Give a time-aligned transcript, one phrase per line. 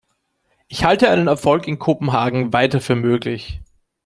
[0.67, 3.61] Ich halte einen Erfolg in Kopenhagen weiter für möglich.